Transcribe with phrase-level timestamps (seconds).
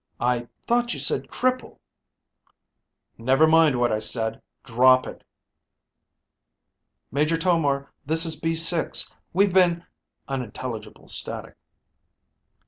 [0.19, 1.77] I thought you said cripple."
[3.19, 4.41] "Never mind what I said.
[4.63, 5.23] Drop it."
[7.11, 7.93] "Major Tomar.
[8.03, 9.13] This is B 6.
[9.31, 9.85] We've been"
[10.27, 11.55] (Unintelligible static.)